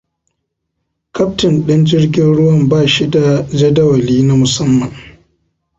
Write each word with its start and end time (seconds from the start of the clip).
Kaftin 1.15 1.55
din 1.65 1.85
jirgin 1.85 2.35
ruwan 2.35 2.67
bashi 2.69 3.07
da 3.11 3.45
jadawali 3.59 4.23
na 4.23 4.33
musamman. 4.35 4.91